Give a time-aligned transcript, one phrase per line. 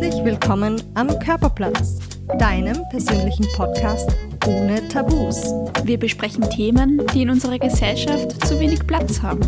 [0.00, 1.98] Herzlich willkommen am Körperplatz,
[2.38, 4.08] deinem persönlichen Podcast
[4.46, 5.52] ohne Tabus.
[5.84, 9.42] Wir besprechen Themen, die in unserer Gesellschaft zu wenig Platz haben.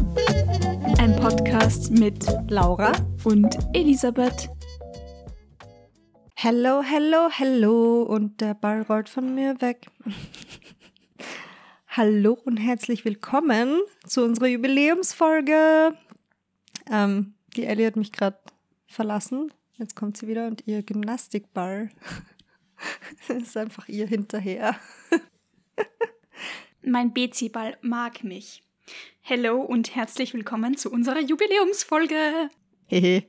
[0.98, 2.92] Ein Podcast mit Laura
[3.24, 4.50] und Elisabeth.
[6.34, 9.86] Hello, hello, hello und der Ball rollt von mir weg.
[11.88, 15.96] hallo und herzlich willkommen zu unserer Jubiläumsfolge.
[16.90, 18.36] Ähm, die Ellie hat mich gerade
[18.86, 19.50] verlassen.
[19.82, 21.90] Jetzt kommt sie wieder und ihr Gymnastikball
[23.28, 24.76] ist einfach ihr hinterher.
[26.82, 28.62] mein Bezi-Ball mag mich.
[29.22, 32.48] Hello und herzlich willkommen zu unserer Jubiläumsfolge.
[32.86, 33.24] Hehe.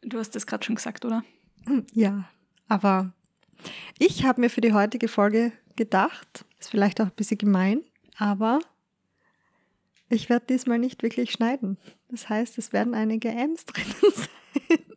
[0.00, 1.22] Du hast das gerade schon gesagt, oder?
[1.92, 2.28] Ja,
[2.66, 3.12] aber
[4.00, 7.82] ich habe mir für die heutige Folge gedacht, ist vielleicht auch ein bisschen gemein,
[8.18, 8.58] aber
[10.08, 11.78] ich werde diesmal nicht wirklich schneiden.
[12.08, 14.91] Das heißt, es werden einige M's drinnen sein.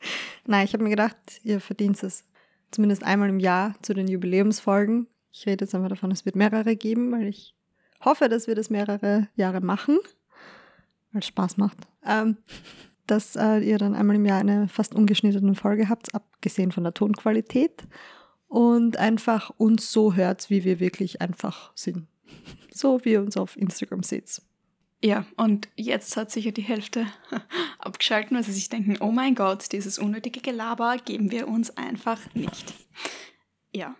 [0.46, 2.24] Nein, ich habe mir gedacht, ihr verdient es
[2.70, 5.06] zumindest einmal im Jahr zu den Jubiläumsfolgen.
[5.32, 7.54] Ich rede jetzt einfach davon, es wird mehrere geben, weil ich
[8.04, 9.98] hoffe, dass wir das mehrere Jahre machen,
[11.12, 11.78] weil es Spaß macht.
[12.04, 12.38] Ähm,
[13.06, 16.94] dass äh, ihr dann einmal im Jahr eine fast ungeschnittene Folge habt, abgesehen von der
[16.94, 17.84] Tonqualität.
[18.46, 22.06] Und einfach uns so hört, wie wir wirklich einfach sind.
[22.70, 24.40] So wie ihr uns auf Instagram seht.
[25.00, 27.06] Ja, und jetzt hat sicher die Hälfte
[27.78, 32.18] abgeschalten, weil sie sich denken, oh mein Gott, dieses unnötige Gelaber geben wir uns einfach
[32.34, 32.74] nicht.
[33.72, 33.94] Ja.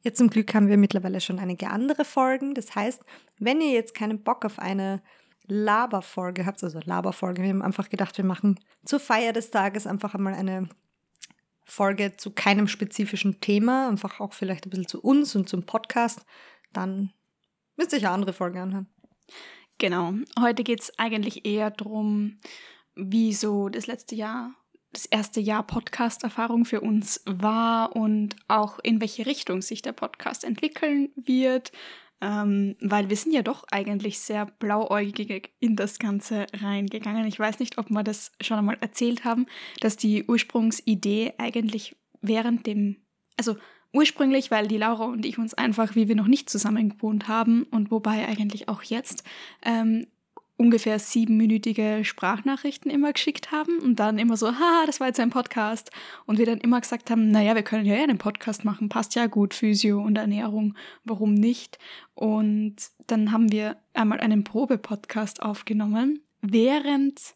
[0.00, 2.54] Jetzt zum Glück haben wir mittlerweile schon einige andere Folgen.
[2.54, 3.02] Das heißt,
[3.38, 5.02] wenn ihr jetzt keinen Bock auf eine
[5.46, 10.14] Laberfolge habt, also Laberfolge, wir haben einfach gedacht, wir machen zur Feier des Tages einfach
[10.14, 10.68] einmal eine
[11.64, 16.24] Folge zu keinem spezifischen Thema, einfach auch vielleicht ein bisschen zu uns und zum Podcast,
[16.72, 17.12] dann
[17.76, 18.86] müsst ihr euch andere Folgen anhören.
[19.82, 20.14] Genau.
[20.38, 22.38] Heute geht es eigentlich eher darum,
[22.94, 24.54] wie so das letzte Jahr,
[24.92, 30.44] das erste Jahr Podcast-Erfahrung für uns war und auch in welche Richtung sich der Podcast
[30.44, 31.72] entwickeln wird.
[32.20, 37.26] Ähm, weil wir sind ja doch eigentlich sehr blauäugig in das Ganze reingegangen.
[37.26, 39.46] Ich weiß nicht, ob wir das schon einmal erzählt haben,
[39.80, 42.98] dass die Ursprungsidee eigentlich während dem,
[43.36, 43.56] also
[43.92, 47.64] Ursprünglich, weil die Laura und ich uns einfach, wie wir noch nicht zusammen gewohnt haben
[47.64, 49.22] und wobei eigentlich auch jetzt,
[49.62, 50.06] ähm,
[50.56, 55.30] ungefähr siebenminütige Sprachnachrichten immer geschickt haben und dann immer so, haha, das war jetzt ein
[55.30, 55.90] Podcast.
[56.24, 59.26] Und wir dann immer gesagt haben, naja, wir können ja einen Podcast machen, passt ja
[59.26, 60.74] gut, Physio und Ernährung,
[61.04, 61.78] warum nicht?
[62.14, 62.76] Und
[63.08, 67.34] dann haben wir einmal einen Probe-Podcast aufgenommen, während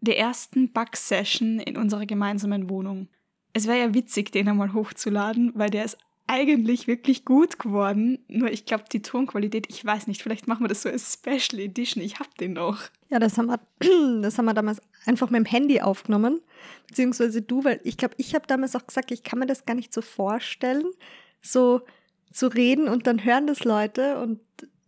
[0.00, 3.08] der ersten Bug-Session in unserer gemeinsamen Wohnung
[3.58, 5.98] es wäre ja witzig, den einmal hochzuladen, weil der ist
[6.28, 8.18] eigentlich wirklich gut geworden.
[8.28, 11.60] Nur ich glaube, die Tonqualität, ich weiß nicht, vielleicht machen wir das so als Special
[11.60, 12.02] Edition.
[12.02, 12.78] Ich habe den noch.
[13.10, 13.60] Ja, das haben, wir,
[14.22, 16.40] das haben wir damals einfach mit dem Handy aufgenommen.
[16.86, 19.74] Beziehungsweise du, weil ich glaube, ich habe damals auch gesagt, ich kann mir das gar
[19.74, 20.84] nicht so vorstellen,
[21.40, 21.80] so
[22.32, 24.40] zu reden und dann hören das Leute und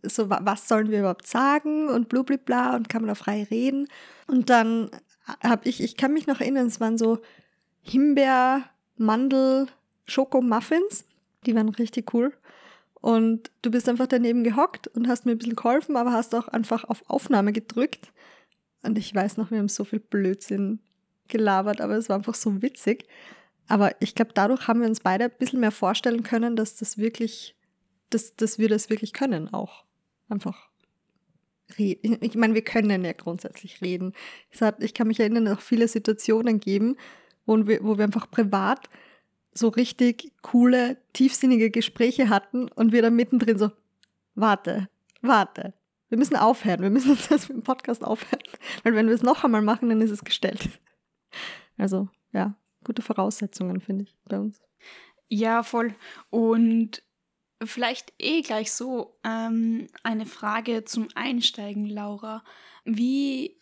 [0.03, 3.87] so, was sollen wir überhaupt sagen und blubblibla und kann man da frei reden.
[4.27, 4.91] Und dann
[5.43, 7.19] habe ich, ich kann mich noch erinnern, es waren so
[7.81, 8.63] Himbeer,
[8.97, 9.67] Mandel,
[10.05, 11.05] Schokomuffins.
[11.45, 12.33] Die waren richtig cool.
[13.01, 16.47] Und du bist einfach daneben gehockt und hast mir ein bisschen geholfen, aber hast auch
[16.47, 18.11] einfach auf Aufnahme gedrückt.
[18.83, 20.79] Und ich weiß noch, wir haben so viel Blödsinn
[21.27, 23.05] gelabert, aber es war einfach so witzig.
[23.67, 26.97] Aber ich glaube, dadurch haben wir uns beide ein bisschen mehr vorstellen können, dass das
[26.97, 27.55] wirklich,
[28.09, 29.85] dass, dass wir das wirklich können auch.
[30.29, 30.69] Einfach
[31.77, 32.17] reden.
[32.21, 34.13] Ich meine, wir können ja grundsätzlich reden.
[34.79, 36.97] Ich kann mich erinnern, auch viele Situationen geben,
[37.45, 38.89] wo wir, wo wir einfach privat
[39.53, 43.71] so richtig coole, tiefsinnige Gespräche hatten und wir dann mittendrin so,
[44.33, 44.87] warte,
[45.21, 45.73] warte,
[46.09, 48.43] wir müssen aufhören, wir müssen uns das mit dem Podcast aufhören,
[48.83, 50.69] weil wenn wir es noch einmal machen, dann ist es gestellt.
[51.77, 54.61] Also ja, gute Voraussetzungen finde ich bei uns.
[55.27, 55.95] Ja, voll.
[56.29, 57.03] Und
[57.63, 62.43] vielleicht eh gleich so ähm, eine Frage zum Einsteigen, Laura.
[62.83, 63.57] Wie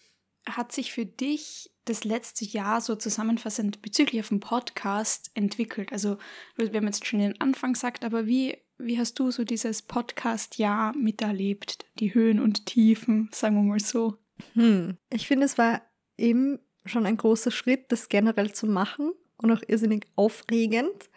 [0.58, 5.92] hat sich für dich das letzte Jahr so zusammenfassend bezüglich auf dem Podcast entwickelt?
[5.92, 6.18] Also,
[6.56, 10.96] wir haben jetzt schon den Anfang gesagt, aber wie, wie hast du so dieses Podcast-Jahr
[10.96, 11.86] miterlebt?
[12.00, 14.18] Die Höhen und Tiefen, sagen wir mal so.
[14.54, 14.98] Hm.
[15.10, 15.82] Ich finde, es war
[16.18, 21.10] eben schon ein großer Schritt, das generell zu machen und auch irrsinnig aufregend.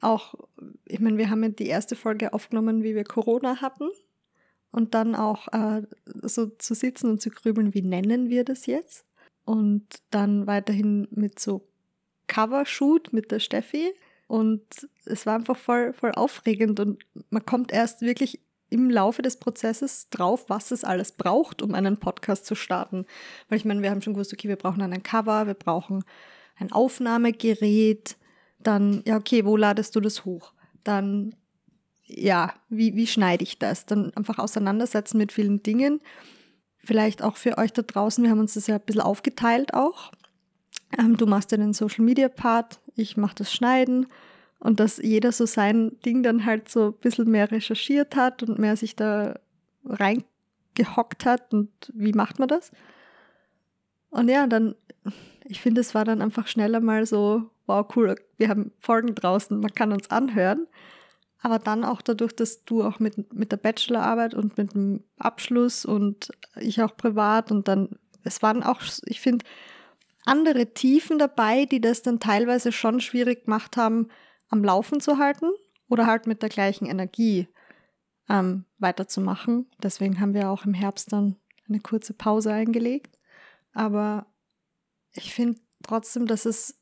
[0.00, 0.34] Auch,
[0.86, 3.90] ich meine, wir haben ja die erste Folge aufgenommen, wie wir Corona hatten.
[4.72, 5.82] Und dann auch äh,
[6.22, 9.04] so zu sitzen und zu grübeln, wie nennen wir das jetzt?
[9.44, 11.66] Und dann weiterhin mit so
[12.28, 13.92] Covershoot mit der Steffi.
[14.28, 14.62] Und
[15.06, 18.40] es war einfach voll, voll aufregend und man kommt erst wirklich
[18.70, 23.06] im Laufe des Prozesses drauf, was es alles braucht, um einen Podcast zu starten.
[23.48, 26.04] Weil ich meine, wir haben schon gewusst, okay, wir brauchen einen Cover, wir brauchen
[26.56, 28.16] ein Aufnahmegerät,
[28.62, 30.52] dann, ja, okay, wo ladest du das hoch?
[30.84, 31.34] Dann,
[32.04, 33.86] ja, wie, wie schneide ich das?
[33.86, 36.00] Dann einfach auseinandersetzen mit vielen Dingen.
[36.78, 40.12] Vielleicht auch für euch da draußen, wir haben uns das ja ein bisschen aufgeteilt auch.
[40.98, 44.06] Ähm, du machst ja den Social Media Part, ich mache das Schneiden
[44.58, 48.58] und dass jeder so sein Ding dann halt so ein bisschen mehr recherchiert hat und
[48.58, 49.38] mehr sich da
[49.84, 52.72] reingehockt hat und wie macht man das?
[54.10, 54.74] Und ja, dann,
[55.44, 59.60] ich finde, es war dann einfach schneller mal so, wow, cool, wir haben Folgen draußen,
[59.60, 60.66] man kann uns anhören.
[61.40, 65.84] Aber dann auch dadurch, dass du auch mit, mit der Bachelorarbeit und mit dem Abschluss
[65.84, 69.44] und ich auch privat und dann, es waren auch, ich finde,
[70.26, 74.08] andere Tiefen dabei, die das dann teilweise schon schwierig gemacht haben,
[74.48, 75.50] am Laufen zu halten
[75.88, 77.48] oder halt mit der gleichen Energie
[78.28, 79.66] ähm, weiterzumachen.
[79.82, 81.36] Deswegen haben wir auch im Herbst dann
[81.68, 83.18] eine kurze Pause eingelegt.
[83.72, 84.26] Aber
[85.12, 86.78] ich finde trotzdem, dass es,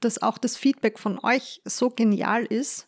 [0.00, 2.86] dass auch das Feedback von euch so genial ist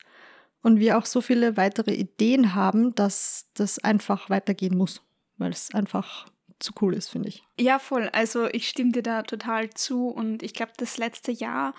[0.69, 5.01] und wir auch so viele weitere Ideen haben, dass das einfach weitergehen muss,
[5.39, 6.27] weil es einfach
[6.59, 7.43] zu cool ist, finde ich.
[7.59, 8.11] Ja, voll.
[8.13, 11.73] Also ich stimme dir da total zu und ich glaube, das letzte Jahr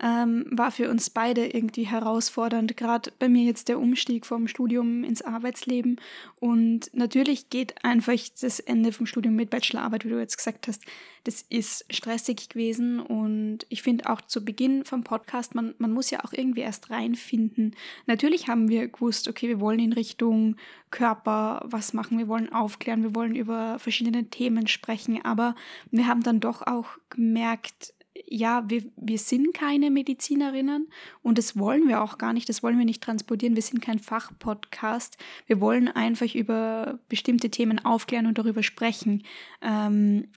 [0.00, 2.76] ähm, war für uns beide irgendwie herausfordernd.
[2.76, 6.00] Gerade bei mir jetzt der Umstieg vom Studium ins Arbeitsleben
[6.38, 10.82] und natürlich geht einfach das Ende vom Studium mit Bachelorarbeit, wie du jetzt gesagt hast,
[11.26, 16.10] das ist stressig gewesen und ich finde auch zu Beginn vom Podcast, man, man muss
[16.10, 17.74] ja auch irgendwie erst reinfinden.
[18.06, 20.54] Natürlich haben wir gewusst, okay, wir wollen in Richtung
[20.92, 25.56] Körper was machen, wir wollen aufklären, wir wollen über verschiedene Themen sprechen, aber
[25.90, 27.92] wir haben dann doch auch gemerkt,
[28.28, 30.88] ja, wir, wir sind keine Medizinerinnen
[31.22, 33.98] und das wollen wir auch gar nicht, das wollen wir nicht transportieren, wir sind kein
[33.98, 39.24] Fachpodcast, wir wollen einfach über bestimmte Themen aufklären und darüber sprechen.
[39.60, 40.28] Ähm,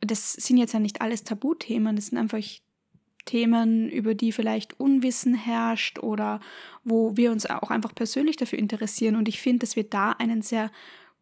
[0.00, 2.38] das sind jetzt ja nicht alles Tabuthemen, das sind einfach
[3.24, 6.40] Themen, über die vielleicht Unwissen herrscht oder
[6.84, 9.16] wo wir uns auch einfach persönlich dafür interessieren.
[9.16, 10.70] Und ich finde, dass wir da einen sehr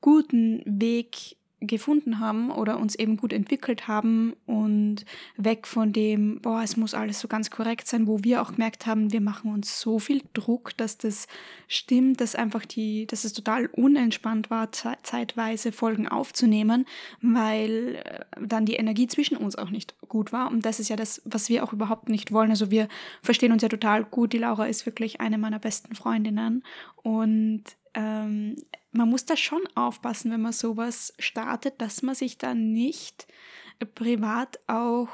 [0.00, 5.05] guten Weg gefunden haben oder uns eben gut entwickelt haben und
[5.37, 8.87] weg von dem, boah, es muss alles so ganz korrekt sein, wo wir auch gemerkt
[8.87, 11.26] haben, wir machen uns so viel Druck, dass das
[11.69, 16.87] stimmt, dass einfach die, dass es total unentspannt war, zeitweise Folgen aufzunehmen,
[17.20, 20.50] weil äh, dann die Energie zwischen uns auch nicht gut war.
[20.50, 22.50] Und das ist ja das, was wir auch überhaupt nicht wollen.
[22.50, 22.88] Also wir
[23.22, 24.32] verstehen uns ja total gut.
[24.32, 26.62] Die Laura ist wirklich eine meiner besten Freundinnen
[27.02, 27.64] und
[27.94, 28.56] ähm,
[28.94, 33.26] man muss da schon aufpassen, wenn man sowas startet, dass man sich da nicht
[33.94, 35.08] privat auch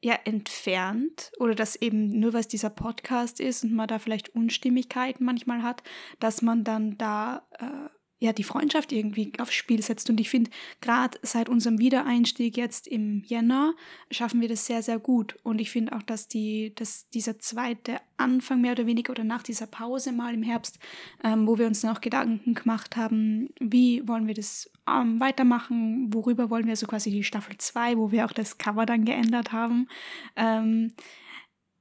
[0.00, 5.24] ja, entfernt oder dass eben nur es dieser Podcast ist und man da vielleicht Unstimmigkeiten
[5.24, 5.82] manchmal hat,
[6.20, 10.08] dass man dann da äh, ja, die Freundschaft irgendwie aufs Spiel setzt.
[10.08, 13.74] Und ich finde, gerade seit unserem Wiedereinstieg jetzt im Jänner
[14.10, 15.36] schaffen wir das sehr, sehr gut.
[15.42, 19.42] Und ich finde auch, dass, die, dass dieser zweite Anfang mehr oder weniger oder nach
[19.42, 20.78] dieser Pause mal im Herbst,
[21.22, 26.48] ähm, wo wir uns noch Gedanken gemacht haben, wie wollen wir das ähm, weitermachen, worüber
[26.48, 29.88] wollen wir so quasi die Staffel 2, wo wir auch das Cover dann geändert haben.
[30.36, 30.92] Ähm,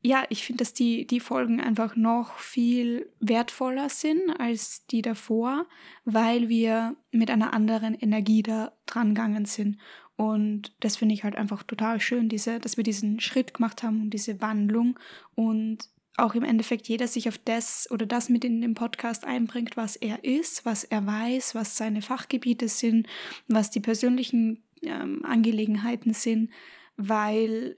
[0.06, 5.66] ja, ich finde, dass die, die Folgen einfach noch viel wertvoller sind als die davor,
[6.04, 9.80] weil wir mit einer anderen Energie da dran gegangen sind.
[10.16, 14.12] Und das finde ich halt einfach total schön, diese, dass wir diesen Schritt gemacht haben
[14.12, 15.00] diese Wandlung
[15.34, 19.76] und auch im Endeffekt jeder sich auf das oder das mit in den Podcast einbringt,
[19.76, 23.08] was er ist, was er weiß, was seine Fachgebiete sind,
[23.48, 26.52] was die persönlichen ähm, Angelegenheiten sind,
[26.96, 27.78] weil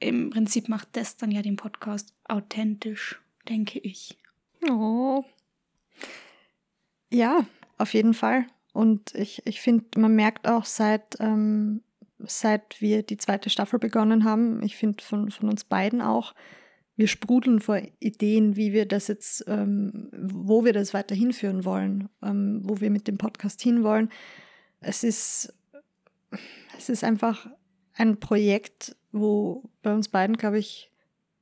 [0.00, 4.18] im Prinzip macht das dann ja den Podcast authentisch, denke ich.
[4.68, 5.24] Oh.
[7.10, 7.46] Ja,
[7.78, 8.46] auf jeden Fall.
[8.72, 11.82] Und ich, ich finde, man merkt auch seit, ähm,
[12.18, 16.34] seit wir die zweite Staffel begonnen haben, ich finde von, von uns beiden auch,
[16.96, 22.08] wir sprudeln vor Ideen, wie wir das jetzt, ähm, wo wir das weiter hinführen wollen,
[22.22, 24.10] ähm, wo wir mit dem Podcast hinwollen.
[24.80, 25.54] Es ist,
[26.76, 27.48] es ist einfach
[27.98, 30.90] ein Projekt, wo bei uns beiden, glaube ich,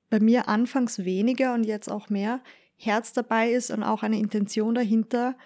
[0.09, 2.41] bei mir anfangs weniger und jetzt auch mehr
[2.77, 5.37] Herz dabei ist und auch eine Intention dahinter,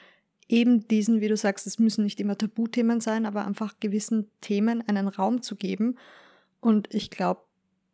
[0.49, 4.87] eben diesen, wie du sagst, es müssen nicht immer Tabuthemen sein, aber einfach gewissen Themen
[4.89, 5.97] einen Raum zu geben.
[6.61, 7.43] Und ich glaube,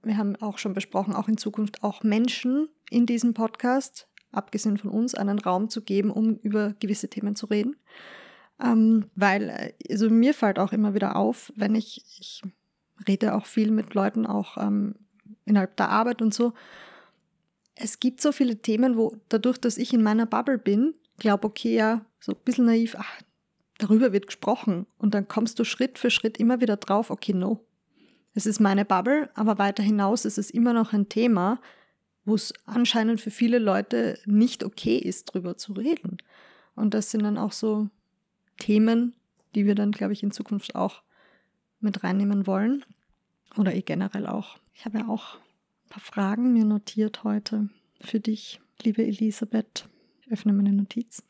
[0.02, 4.90] wir haben auch schon besprochen, auch in Zukunft auch Menschen in diesem Podcast, abgesehen von
[4.90, 7.76] uns, einen Raum zu geben, um über gewisse Themen zu reden.
[8.62, 12.42] Ähm, weil, also mir fällt auch immer wieder auf, wenn ich, ich
[13.06, 14.94] rede auch viel mit Leuten, auch ähm,
[15.44, 16.52] innerhalb der Arbeit und so.
[17.74, 21.74] Es gibt so viele Themen, wo dadurch, dass ich in meiner Bubble bin, glaube, okay,
[21.74, 23.20] ja, so ein bisschen naiv, ach,
[23.78, 24.86] darüber wird gesprochen.
[24.98, 27.64] Und dann kommst du Schritt für Schritt immer wieder drauf, okay, no.
[28.34, 31.60] es ist meine Bubble, aber weiter hinaus ist es immer noch ein Thema,
[32.24, 36.18] wo es anscheinend für viele Leute nicht okay ist, drüber zu reden.
[36.74, 37.88] Und das sind dann auch so
[38.58, 39.14] Themen,
[39.54, 41.02] die wir dann, glaube ich, in Zukunft auch
[41.80, 42.84] mit reinnehmen wollen.
[43.56, 44.58] Oder eh generell auch.
[44.74, 47.68] Ich habe ja auch ein paar Fragen mir notiert heute
[48.00, 49.88] für dich, liebe Elisabeth.
[50.20, 51.22] Ich öffne meine Notiz.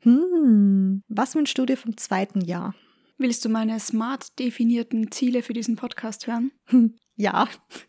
[0.00, 2.74] Hm, was wünschst du dir vom zweiten Jahr?
[3.16, 6.52] Willst du meine smart definierten Ziele für diesen Podcast hören?
[7.20, 7.48] Ja.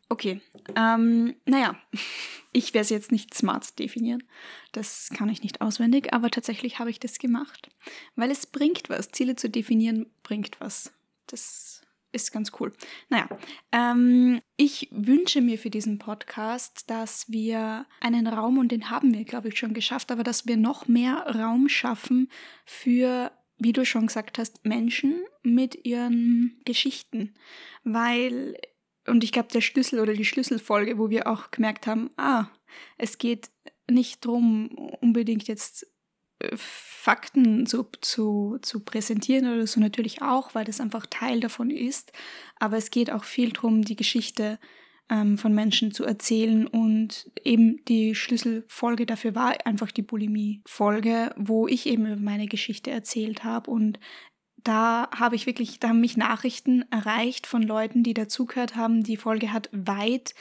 [0.10, 0.42] Okay.
[0.76, 1.80] Ähm, naja,
[2.52, 4.24] ich werde es jetzt nicht smart definieren.
[4.72, 7.70] Das kann ich nicht auswendig, aber tatsächlich habe ich das gemacht.
[8.16, 9.12] Weil es bringt was.
[9.12, 10.92] Ziele zu definieren bringt was.
[11.30, 11.82] Das
[12.12, 12.74] ist ganz cool.
[13.10, 13.30] Naja,
[13.72, 19.26] ähm, ich wünsche mir für diesen Podcast, dass wir einen Raum, und den haben wir,
[19.26, 22.30] glaube ich, schon geschafft, aber dass wir noch mehr Raum schaffen
[22.66, 27.36] für wie du schon gesagt hast, Menschen mit ihren Geschichten.
[27.84, 28.58] Weil,
[29.06, 32.48] und ich glaube, der Schlüssel oder die Schlüsselfolge, wo wir auch gemerkt haben, ah,
[32.98, 33.50] es geht
[33.90, 34.70] nicht darum,
[35.02, 35.86] unbedingt jetzt
[36.56, 42.12] Fakten zu, zu, zu präsentieren oder so natürlich auch, weil das einfach Teil davon ist.
[42.60, 44.60] Aber es geht auch viel darum, die Geschichte
[45.10, 46.68] ähm, von Menschen zu erzählen.
[46.68, 52.92] Und eben die Schlüsselfolge dafür war einfach die Bulimie-Folge, wo ich eben über meine Geschichte
[52.92, 53.72] erzählt habe.
[53.72, 54.00] Und
[54.58, 59.04] da habe ich wirklich, da haben mich Nachrichten erreicht von Leuten, die dazugehört haben.
[59.04, 60.36] Die Folge hat weit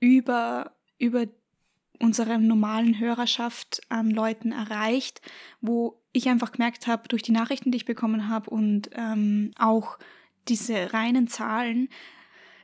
[0.00, 1.26] über, über
[2.00, 5.20] unsere normalen Hörerschaft an Leuten erreicht,
[5.60, 9.98] wo ich einfach gemerkt habe, durch die Nachrichten, die ich bekommen habe und ähm, auch
[10.48, 11.88] diese reinen Zahlen,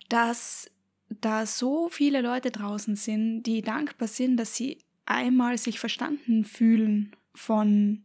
[0.08, 0.70] dass
[1.08, 7.16] da so viele Leute draußen sind, die dankbar sind, dass sie einmal sich verstanden fühlen
[7.34, 8.04] von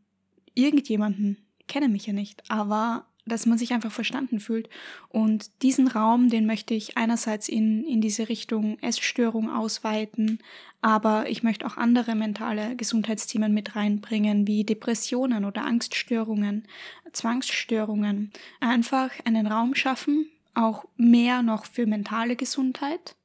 [0.56, 4.70] irgendjemanden, kenne mich ja nicht, aber dass man sich einfach verstanden fühlt.
[5.10, 10.40] Und diesen Raum, den möchte ich einerseits in, in diese Richtung Essstörung ausweiten,
[10.82, 16.68] aber ich möchte auch andere mentale Gesundheitsthemen mit reinbringen, wie Depressionen oder Angststörungen,
[17.12, 18.32] Zwangsstörungen.
[18.60, 23.16] Einfach einen Raum schaffen, auch mehr noch für mentale Gesundheit,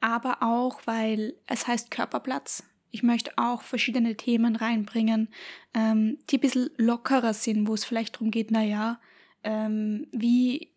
[0.00, 2.64] aber auch, weil es heißt Körperplatz.
[2.90, 5.28] Ich möchte auch verschiedene Themen reinbringen,
[5.72, 9.00] ähm, die ein bisschen lockerer sind, wo es vielleicht darum geht, naja,
[9.44, 10.72] ähm, wie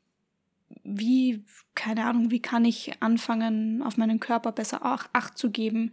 [0.84, 1.44] wie,
[1.74, 5.92] keine Ahnung, wie kann ich anfangen, auf meinen Körper besser Acht zu geben?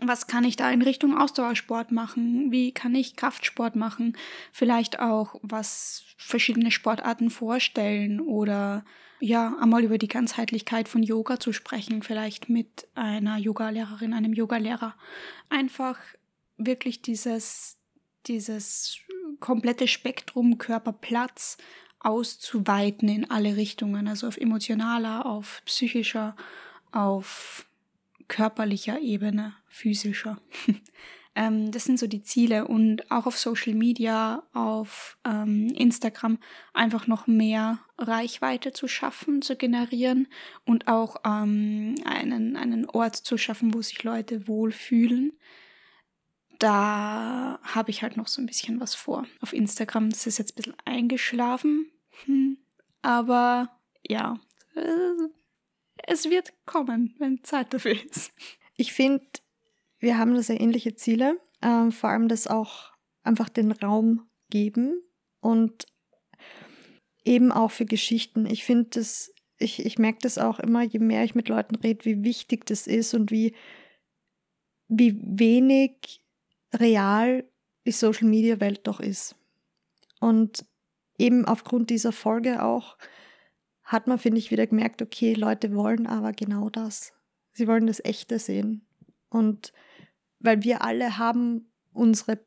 [0.00, 2.50] Was kann ich da in Richtung Ausdauersport machen?
[2.50, 4.16] Wie kann ich Kraftsport machen?
[4.52, 8.84] Vielleicht auch, was verschiedene Sportarten vorstellen oder
[9.20, 14.96] ja, einmal über die Ganzheitlichkeit von Yoga zu sprechen, vielleicht mit einer Yogalehrerin, einem Yogalehrer.
[15.48, 15.98] Einfach
[16.56, 17.78] wirklich dieses,
[18.26, 18.98] dieses
[19.38, 21.58] komplette Spektrum Körperplatz
[22.02, 26.36] auszuweiten in alle Richtungen, also auf emotionaler, auf psychischer,
[26.90, 27.66] auf
[28.28, 30.38] körperlicher Ebene, physischer.
[31.34, 36.38] ähm, das sind so die Ziele und auch auf Social Media, auf ähm, Instagram
[36.72, 40.28] einfach noch mehr Reichweite zu schaffen, zu generieren
[40.64, 45.32] und auch ähm, einen, einen Ort zu schaffen, wo sich Leute wohlfühlen
[46.62, 49.26] da habe ich halt noch so ein bisschen was vor.
[49.40, 51.90] Auf Instagram, das ist jetzt ein bisschen eingeschlafen.
[52.24, 52.58] Hm.
[53.02, 54.38] Aber ja,
[54.74, 55.28] äh,
[56.04, 58.32] es wird kommen, wenn Zeit dafür ist.
[58.76, 59.26] Ich finde,
[59.98, 61.40] wir haben da sehr ähnliche Ziele.
[61.60, 62.92] Ähm, vor allem das auch
[63.22, 65.00] einfach den Raum geben
[65.40, 65.86] und
[67.24, 68.46] eben auch für Geschichten.
[68.46, 72.04] Ich finde das, ich, ich merke das auch immer, je mehr ich mit Leuten rede,
[72.04, 73.54] wie wichtig das ist und wie,
[74.88, 76.22] wie wenig
[76.74, 77.48] real
[77.86, 79.36] die Social Media Welt doch ist.
[80.20, 80.64] Und
[81.22, 82.98] eben aufgrund dieser Folge auch
[83.84, 87.12] hat man, finde ich, wieder gemerkt, okay, Leute wollen aber genau das.
[87.52, 88.86] Sie wollen das Echte sehen.
[89.28, 89.72] Und
[90.40, 92.44] weil wir alle haben unsere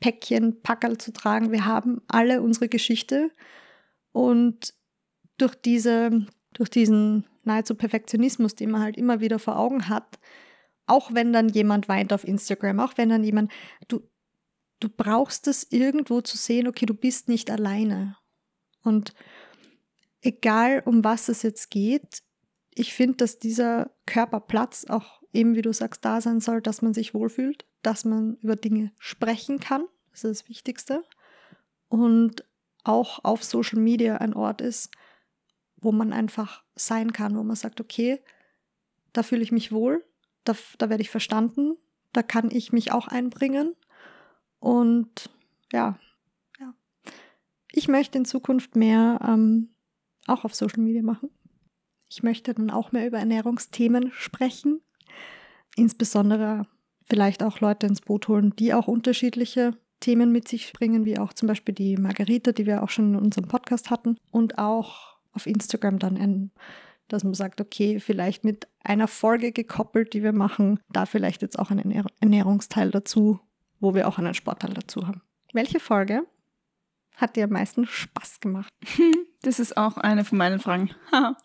[0.00, 3.30] Päckchen, Packerl zu tragen, wir haben alle unsere Geschichte.
[4.12, 4.74] Und
[5.38, 10.18] durch diese, durch diesen nahezu Perfektionismus, den man halt immer wieder vor Augen hat,
[10.86, 13.52] auch wenn dann jemand weint auf Instagram, auch wenn dann jemand,
[13.88, 14.02] du,
[14.80, 18.16] du brauchst es irgendwo zu sehen, okay, du bist nicht alleine.
[18.82, 19.14] Und
[20.20, 22.22] egal um was es jetzt geht,
[22.74, 26.92] ich finde, dass dieser Körperplatz auch eben, wie du sagst, da sein soll, dass man
[26.92, 29.86] sich wohlfühlt, dass man über Dinge sprechen kann.
[30.10, 31.02] Das ist das Wichtigste.
[31.88, 32.44] Und
[32.84, 34.90] auch auf Social Media ein Ort ist,
[35.76, 38.22] wo man einfach sein kann, wo man sagt, okay,
[39.12, 40.04] da fühle ich mich wohl,
[40.44, 41.76] da, da werde ich verstanden,
[42.12, 43.74] da kann ich mich auch einbringen.
[44.58, 45.30] Und
[45.72, 45.98] ja,
[46.58, 46.74] ja.
[47.72, 49.74] Ich möchte in Zukunft mehr ähm,
[50.26, 51.30] auch auf Social Media machen.
[52.08, 54.80] Ich möchte dann auch mehr über Ernährungsthemen sprechen.
[55.76, 56.66] Insbesondere
[57.04, 61.32] vielleicht auch Leute ins Boot holen, die auch unterschiedliche Themen mit sich bringen, wie auch
[61.32, 64.18] zum Beispiel die Margarita, die wir auch schon in unserem Podcast hatten.
[64.30, 66.50] Und auch auf Instagram dann, ein,
[67.08, 71.58] dass man sagt, okay, vielleicht mit einer Folge gekoppelt, die wir machen, da vielleicht jetzt
[71.58, 73.40] auch ein Ernährungsteil dazu,
[73.80, 75.22] wo wir auch einen Sportteil dazu haben.
[75.52, 76.26] Welche Folge
[77.16, 78.72] hat dir am meisten Spaß gemacht?
[79.42, 80.90] Das ist auch eine von meinen Fragen.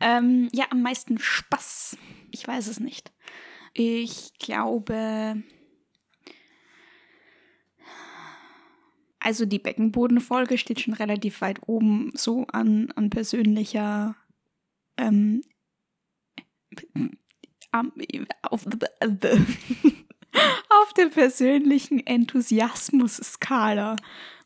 [0.00, 1.96] ähm, ja, am meisten Spaß.
[2.30, 3.10] Ich weiß es nicht.
[3.72, 5.42] Ich glaube.
[9.18, 14.14] Also die Beckenbodenfolge steht schon relativ weit oben, so an, an persönlicher
[14.98, 15.42] ähm,
[18.42, 18.66] auf,
[20.88, 23.96] auf der persönlichen Enthusiasmus-Skala.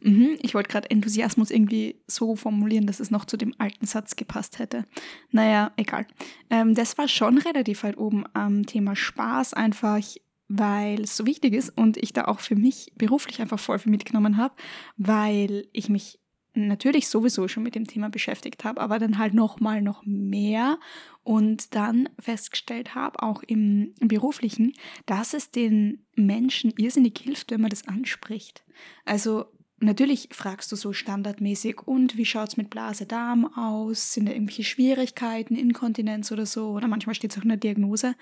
[0.00, 4.16] Mhm, ich wollte gerade Enthusiasmus irgendwie so formulieren, dass es noch zu dem alten Satz
[4.16, 4.84] gepasst hätte.
[5.30, 6.06] Naja, egal.
[6.50, 10.00] Ähm, das war schon relativ weit oben am Thema Spaß, einfach
[10.48, 13.92] weil es so wichtig ist und ich da auch für mich beruflich einfach voll viel
[13.92, 14.54] mitgenommen habe,
[14.96, 16.18] weil ich mich
[16.54, 20.78] natürlich sowieso schon mit dem Thema beschäftigt habe, aber dann halt noch mal noch mehr
[21.22, 24.74] und dann festgestellt habe, auch im, beruflichen,
[25.06, 28.64] dass es den Menschen irrsinnig hilft, wenn man das anspricht.
[29.04, 29.46] Also
[29.78, 34.12] natürlich fragst du so standardmäßig, und wie schaut es mit Blase-Darm aus?
[34.12, 36.70] Sind da irgendwelche Schwierigkeiten, Inkontinenz oder so?
[36.70, 38.14] Oder manchmal steht es auch in der Diagnose.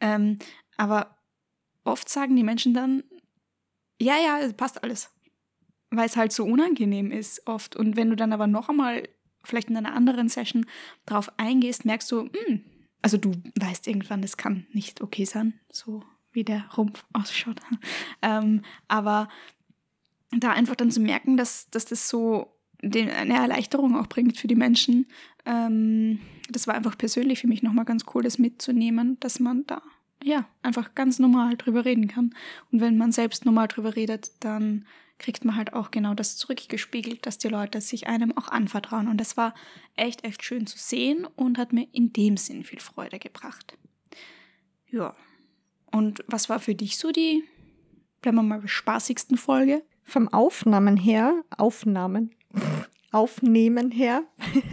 [0.00, 0.38] Ähm,
[0.76, 1.16] aber
[1.84, 3.04] oft sagen die Menschen dann,
[4.00, 5.15] ja, ja, passt alles
[5.90, 7.76] weil es halt so unangenehm ist oft.
[7.76, 9.08] Und wenn du dann aber noch einmal
[9.44, 10.66] vielleicht in einer anderen Session
[11.06, 12.64] drauf eingehst, merkst du, mh, hm,
[13.02, 16.02] also du weißt irgendwann, das kann nicht okay sein, so
[16.32, 17.60] wie der Rumpf ausschaut.
[18.22, 19.28] ähm, aber
[20.30, 22.52] da einfach dann zu merken, dass, dass das so
[22.82, 25.06] den, eine Erleichterung auch bringt für die Menschen,
[25.44, 26.18] ähm,
[26.50, 29.82] das war einfach persönlich für mich nochmal ganz cool, das mitzunehmen, dass man da
[30.22, 32.34] ja einfach ganz normal drüber reden kann.
[32.72, 34.84] Und wenn man selbst normal drüber redet, dann
[35.18, 39.08] kriegt man halt auch genau das zurückgespiegelt, dass die Leute sich einem auch anvertrauen.
[39.08, 39.54] Und das war
[39.94, 43.76] echt, echt schön zu sehen und hat mir in dem Sinn viel Freude gebracht.
[44.88, 45.14] Ja.
[45.90, 47.44] Und was war für dich so die,
[48.20, 49.82] bleiben wir mal, spaßigsten Folge?
[50.02, 52.34] Vom Aufnahmen her, Aufnahmen,
[53.10, 54.22] Aufnehmen her,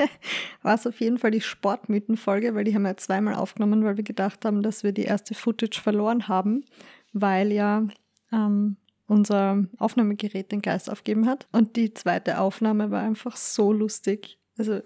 [0.62, 4.04] war es auf jeden Fall die Sportmythenfolge, weil die haben wir zweimal aufgenommen, weil wir
[4.04, 6.66] gedacht haben, dass wir die erste Footage verloren haben,
[7.14, 7.88] weil ja
[8.32, 11.48] ähm, unser Aufnahmegerät den Geist aufgeben hat.
[11.52, 14.40] Und die zweite Aufnahme war einfach so lustig.
[14.58, 14.82] Also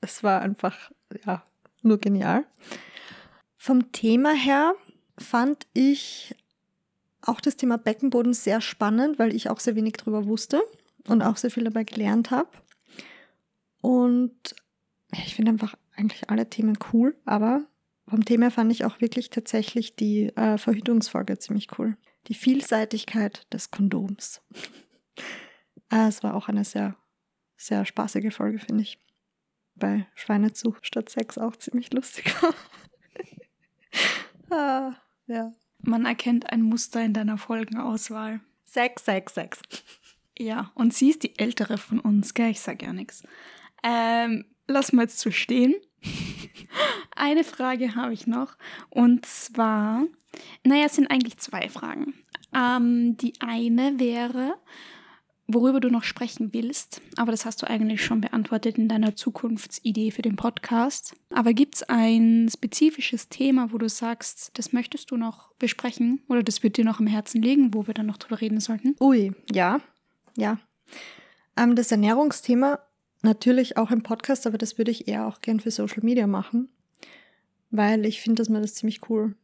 [0.00, 0.90] es war einfach,
[1.24, 1.44] ja,
[1.82, 2.44] nur genial.
[3.56, 4.74] Vom Thema her
[5.18, 6.34] fand ich
[7.22, 10.62] auch das Thema Beckenboden sehr spannend, weil ich auch sehr wenig darüber wusste
[11.06, 12.48] und auch sehr viel dabei gelernt habe.
[13.82, 14.54] Und
[15.12, 17.64] ich finde einfach eigentlich alle Themen cool, aber
[18.06, 21.96] vom Thema fand ich auch wirklich tatsächlich die äh, Verhütungsfolge ziemlich cool
[22.28, 24.40] die Vielseitigkeit des Kondoms.
[25.92, 26.94] Ah, es war auch eine sehr,
[27.56, 29.00] sehr spaßige Folge, finde ich.
[29.74, 32.32] Bei Schweinezug statt Sex auch ziemlich lustig
[34.50, 34.92] ah,
[35.26, 35.50] ja.
[35.82, 38.40] Man erkennt ein Muster in deiner Folgenauswahl.
[38.64, 39.60] Sex, Sex, Sex.
[40.38, 42.50] Ja, und sie ist die ältere von uns, gell?
[42.50, 43.24] Ich sag ja nichts.
[43.82, 45.74] Ähm, lassen wir jetzt so stehen.
[47.16, 48.56] Eine Frage habe ich noch.
[48.90, 50.04] Und zwar,
[50.64, 52.14] naja, es sind eigentlich zwei Fragen.
[52.54, 54.54] Ähm, die eine wäre,
[55.46, 60.10] worüber du noch sprechen willst, aber das hast du eigentlich schon beantwortet in deiner Zukunftsidee
[60.10, 61.14] für den Podcast.
[61.34, 66.42] Aber gibt es ein spezifisches Thema, wo du sagst, das möchtest du noch besprechen oder
[66.42, 68.96] das wird dir noch am Herzen liegen, wo wir dann noch drüber reden sollten?
[69.00, 69.80] Ui, ja,
[70.36, 70.58] ja.
[71.56, 72.80] Ähm, das Ernährungsthema
[73.22, 76.68] natürlich auch im Podcast, aber das würde ich eher auch gern für Social Media machen,
[77.70, 79.34] weil ich finde, dass man das ziemlich cool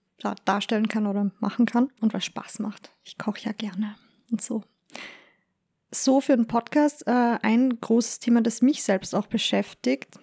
[0.44, 2.92] darstellen kann oder machen kann und was Spaß macht.
[3.04, 3.96] Ich koche ja gerne
[4.30, 4.62] und so.
[5.90, 10.18] So für einen Podcast äh, ein großes Thema, das mich selbst auch beschäftigt,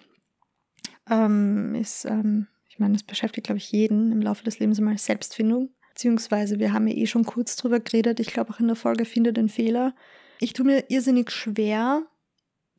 [1.08, 4.96] ähm, ist, ähm, ich meine, das beschäftigt, glaube ich, jeden im Laufe des Lebens immer
[4.98, 5.70] Selbstfindung.
[5.90, 8.20] Beziehungsweise, wir haben ja eh schon kurz drüber geredet.
[8.20, 9.94] Ich glaube auch in der Folge Finde den Fehler.
[10.40, 12.02] Ich tue mir irrsinnig schwer,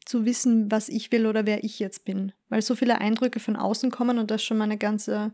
[0.06, 2.32] zu wissen, was ich will oder wer ich jetzt bin.
[2.50, 5.34] Weil so viele Eindrücke von außen kommen und das schon meine ganze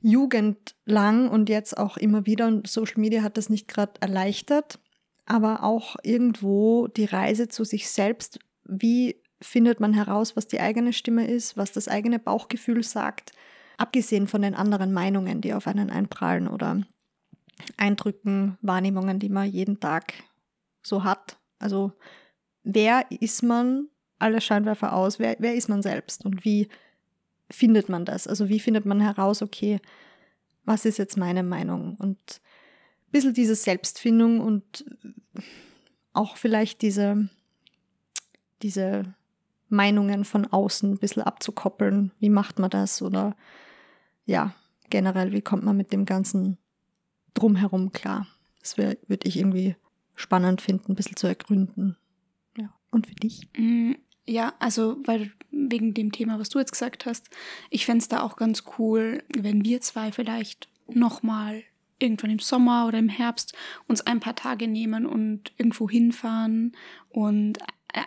[0.00, 2.46] Jugend lang und jetzt auch immer wieder.
[2.46, 4.78] Und Social Media hat das nicht gerade erleichtert,
[5.26, 8.38] aber auch irgendwo die Reise zu sich selbst.
[8.64, 13.32] Wie findet man heraus, was die eigene Stimme ist, was das eigene Bauchgefühl sagt,
[13.76, 16.82] abgesehen von den anderen Meinungen, die auf einen einprallen oder
[17.76, 20.14] Eindrücken, Wahrnehmungen, die man jeden Tag
[20.82, 21.38] so hat.
[21.58, 21.92] Also
[22.62, 26.68] wer ist man, alle Scheinwerfer aus, wer, wer ist man selbst und wie
[27.50, 28.26] findet man das?
[28.26, 29.80] Also wie findet man heraus, okay,
[30.64, 31.96] was ist jetzt meine Meinung?
[31.96, 34.84] Und ein bisschen diese Selbstfindung und
[36.12, 37.28] auch vielleicht diese,
[38.62, 39.14] diese
[39.68, 42.12] Meinungen von außen ein bisschen abzukoppeln.
[42.18, 43.02] Wie macht man das?
[43.02, 43.36] Oder
[44.26, 44.54] ja,
[44.90, 46.58] generell, wie kommt man mit dem ganzen
[47.34, 48.26] Drumherum klar?
[48.60, 49.76] Das würde ich irgendwie
[50.16, 51.96] spannend finden, ein bisschen zu ergründen.
[52.56, 52.74] Ja.
[52.90, 53.48] Und für dich?
[54.28, 57.30] Ja, also weil wegen dem Thema, was du jetzt gesagt hast,
[57.70, 61.62] ich fände es da auch ganz cool, wenn wir zwei vielleicht nochmal
[61.98, 66.76] irgendwann im Sommer oder im Herbst uns ein paar Tage nehmen und irgendwo hinfahren
[67.08, 67.58] und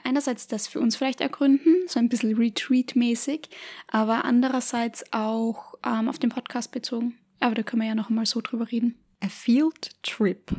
[0.04, 3.50] einerseits das für uns vielleicht ergründen, so ein bisschen Retreat-mäßig,
[3.88, 7.18] aber andererseits auch ähm, auf den Podcast bezogen.
[7.40, 8.94] Aber da können wir ja noch mal so drüber reden.
[9.22, 10.52] A Field Trip.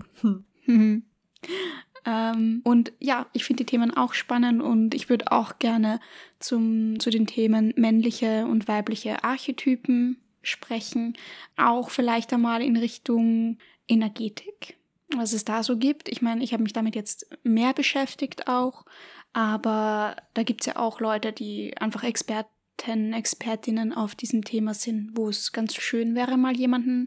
[0.64, 1.04] Hm.
[2.04, 6.00] ähm, und ja, ich finde die Themen auch spannend und ich würde auch gerne
[6.38, 11.16] zum, zu den Themen männliche und weibliche Archetypen sprechen.
[11.56, 14.76] Auch vielleicht einmal in Richtung Energetik
[15.16, 16.08] was es da so gibt.
[16.08, 18.84] Ich meine, ich habe mich damit jetzt mehr beschäftigt auch,
[19.32, 25.12] aber da gibt es ja auch Leute, die einfach Experten, Expertinnen auf diesem Thema sind,
[25.14, 27.06] wo es ganz schön wäre, mal jemanden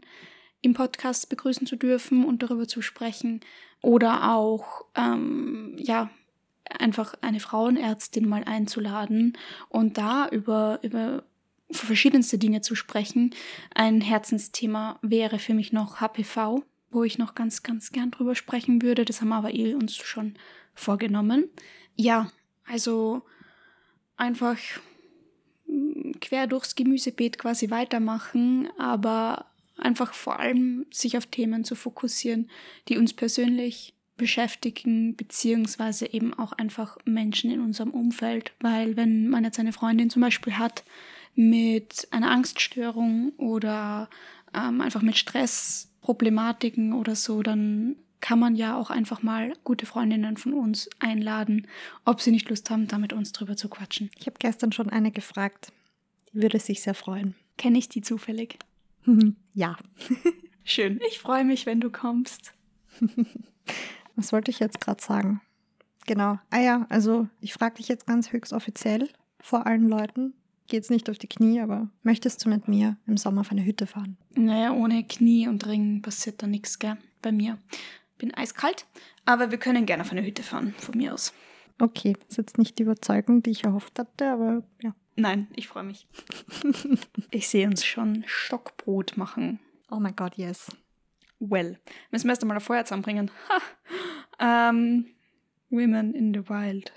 [0.62, 3.40] im Podcast begrüßen zu dürfen und darüber zu sprechen.
[3.86, 6.10] Oder auch, ähm, ja,
[6.68, 11.22] einfach eine Frauenärztin mal einzuladen und da über, über
[11.70, 13.32] verschiedenste Dinge zu sprechen.
[13.76, 18.82] Ein Herzensthema wäre für mich noch HPV, wo ich noch ganz, ganz gern drüber sprechen
[18.82, 19.04] würde.
[19.04, 20.34] Das haben aber eh uns schon
[20.74, 21.44] vorgenommen.
[21.94, 22.32] Ja,
[22.66, 23.22] also
[24.16, 24.58] einfach
[25.68, 32.50] mm, quer durchs Gemüsebeet quasi weitermachen, aber einfach vor allem sich auf Themen zu fokussieren,
[32.88, 38.52] die uns persönlich beschäftigen, beziehungsweise eben auch einfach Menschen in unserem Umfeld.
[38.60, 40.84] Weil wenn man jetzt eine Freundin zum Beispiel hat
[41.34, 44.08] mit einer Angststörung oder
[44.54, 50.38] ähm, einfach mit Stressproblematiken oder so, dann kann man ja auch einfach mal gute Freundinnen
[50.38, 51.66] von uns einladen,
[52.04, 54.10] ob sie nicht Lust haben, da mit uns drüber zu quatschen.
[54.18, 55.72] Ich habe gestern schon eine gefragt.
[56.32, 57.34] Die würde sich sehr freuen.
[57.58, 58.58] Kenne ich die zufällig?
[59.54, 59.76] Ja.
[60.64, 61.00] Schön.
[61.08, 62.52] Ich freue mich, wenn du kommst.
[64.16, 65.40] Was wollte ich jetzt gerade sagen?
[66.06, 66.38] Genau.
[66.50, 69.08] Ah ja, also ich frage dich jetzt ganz höchst offiziell
[69.40, 70.34] vor allen Leuten.
[70.68, 73.86] Geht's nicht auf die Knie, aber möchtest du mit mir im Sommer auf eine Hütte
[73.86, 74.16] fahren?
[74.34, 76.96] Naja, ohne Knie und Ring passiert da nichts, gell?
[77.22, 77.58] Bei mir.
[78.18, 78.86] Bin eiskalt,
[79.24, 81.32] aber wir können gerne auf eine Hütte fahren, von mir aus.
[81.78, 84.94] Okay, das ist jetzt nicht die Überzeugung, die ich erhofft hatte, aber ja.
[85.16, 86.06] Nein, ich freue mich.
[87.30, 89.60] ich sehe uns schon Stockbrot machen.
[89.90, 90.68] Oh mein Gott, yes.
[91.38, 91.78] Well,
[92.10, 93.30] müssen wir erst einmal ein Feuer zusammenbringen.
[94.38, 94.70] Ha.
[94.70, 95.06] Um,
[95.70, 96.92] women in the Wild.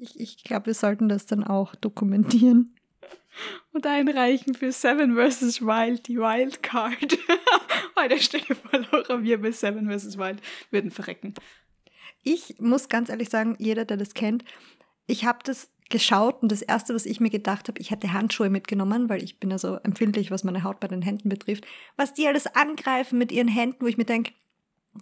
[0.00, 2.74] ich ich glaube, wir sollten das dann auch dokumentieren.
[3.72, 5.60] Und einreichen für Seven vs.
[5.60, 7.18] Wild, die Wildcard.
[7.94, 10.16] Bei der Stelle verloren wir bei Seven vs.
[10.16, 11.34] Wild würden verrecken.
[12.22, 14.44] Ich muss ganz ehrlich sagen, jeder, der das kennt,
[15.06, 18.50] ich habe das geschaut und das Erste, was ich mir gedacht habe, ich hätte Handschuhe
[18.50, 21.66] mitgenommen, weil ich bin ja so empfindlich, was meine Haut bei den Händen betrifft.
[21.96, 24.32] Was die alles angreifen mit ihren Händen, wo ich mir denke,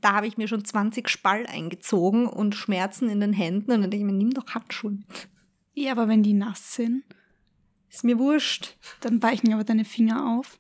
[0.01, 3.91] da habe ich mir schon 20 Spall eingezogen und Schmerzen in den Händen und dann
[3.91, 5.29] denke ich mir, nimm doch Handschuhe mit.
[5.75, 7.05] Ja, aber wenn die nass sind,
[7.91, 8.77] ist mir wurscht.
[9.01, 10.59] Dann weichen aber deine Finger auf.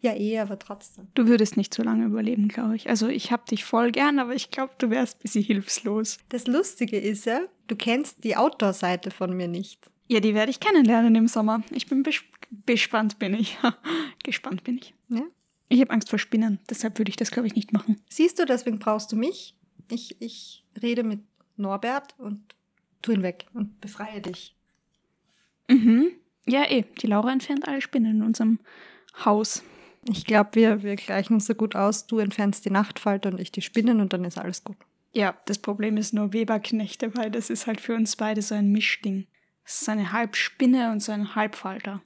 [0.00, 1.08] Ja, eh, aber trotzdem.
[1.14, 2.88] Du würdest nicht so lange überleben, glaube ich.
[2.88, 6.18] Also ich hab dich voll gern, aber ich glaube, du wärst ein bisschen hilflos.
[6.28, 9.90] Das Lustige ist ja, du kennst die Outdoor-Seite von mir nicht.
[10.06, 11.62] Ja, die werde ich kennenlernen im Sommer.
[11.70, 13.58] Ich bin bes bespannt, bin ich.
[14.24, 14.94] Gespannt bin ich.
[15.08, 15.22] Ja?
[15.68, 18.00] Ich habe Angst vor Spinnen, deshalb würde ich das, glaube ich, nicht machen.
[18.08, 19.54] Siehst du, deswegen brauchst du mich.
[19.90, 21.20] Ich, ich rede mit
[21.56, 22.40] Norbert und
[23.02, 24.54] tu ihn weg und befreie dich.
[25.68, 26.12] Mhm.
[26.46, 26.84] Ja, eh.
[27.02, 28.58] Die Laura entfernt alle Spinnen in unserem
[29.24, 29.62] Haus.
[30.08, 32.06] Ich glaube, wir, wir gleichen uns so gut aus.
[32.06, 34.76] Du entfernst die Nachtfalte und ich die Spinnen und dann ist alles gut.
[35.12, 38.70] Ja, das Problem ist nur Weberknechte, weil das ist halt für uns beide so ein
[38.70, 39.26] Mischding.
[39.64, 42.02] Das ist eine Halbspinne und so ein Halbfalter.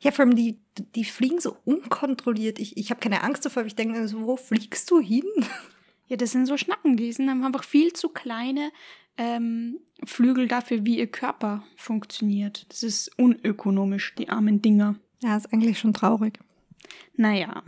[0.00, 0.58] Ja, vor allem die,
[0.94, 2.58] die fliegen so unkontrolliert.
[2.58, 5.24] Ich, ich habe keine Angst davor, aber ich denke, also, wo fliegst du hin?
[6.08, 8.70] Ja, das sind so Schnacken, die sind einfach viel zu kleine
[9.16, 12.66] ähm, Flügel dafür, wie ihr Körper funktioniert.
[12.68, 14.96] Das ist unökonomisch, die armen Dinger.
[15.22, 16.38] Ja, ist eigentlich schon traurig.
[17.16, 17.62] Naja,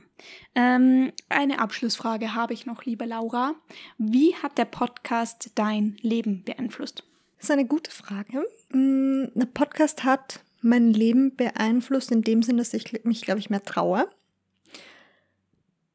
[0.54, 3.54] ähm, eine Abschlussfrage habe ich noch, liebe Laura.
[3.98, 7.04] Wie hat der Podcast dein Leben beeinflusst?
[7.38, 8.46] Das ist eine gute Frage.
[8.70, 13.50] Mm, der Podcast hat mein Leben beeinflusst in dem Sinn, dass ich mich, glaube ich,
[13.50, 14.08] mehr traue.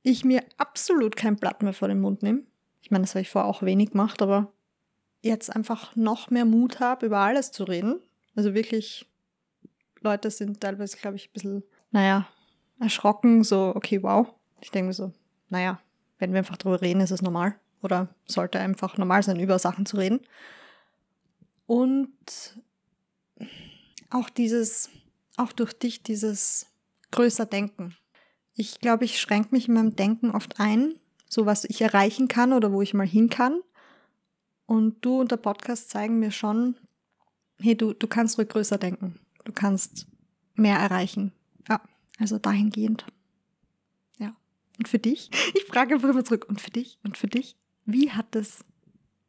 [0.04, 2.44] Ich mir absolut kein Blatt mehr vor den Mund nehme.
[2.82, 4.52] Ich meine, das habe ich vorher auch wenig gemacht, aber
[5.22, 8.00] jetzt einfach noch mehr Mut habe, über alles zu reden.
[8.36, 9.06] Also wirklich
[10.02, 12.28] Leute sind teilweise, glaube ich, ein bisschen, naja,
[12.80, 14.28] erschrocken, so, okay, wow.
[14.62, 15.14] Ich denke mir so,
[15.50, 15.80] naja,
[16.18, 17.56] wenn wir einfach drüber reden, ist es normal.
[17.82, 20.20] Oder sollte einfach normal sein, über Sachen zu reden.
[21.66, 22.60] Und
[24.10, 24.90] auch dieses,
[25.38, 26.68] auch durch dich, dieses
[27.12, 27.96] größer Denken.
[28.56, 30.96] Ich glaube, ich schränke mich in meinem Denken oft ein,
[31.30, 33.62] so was ich erreichen kann oder wo ich mal hin kann.
[34.66, 36.76] Und du und der Podcast zeigen mir schon,
[37.60, 39.20] hey, du, du kannst ruhig größer denken.
[39.46, 40.08] Du kannst
[40.56, 41.32] mehr erreichen.
[42.20, 43.06] Also dahingehend.
[44.20, 44.36] Ja.
[44.78, 45.30] Und für dich?
[45.56, 46.46] Ich frage einfach immer zurück.
[46.48, 47.00] Und für dich?
[47.04, 47.56] Und für dich?
[47.86, 48.66] Wie hat es